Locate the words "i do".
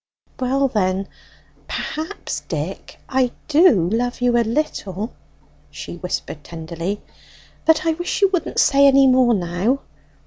3.07-3.87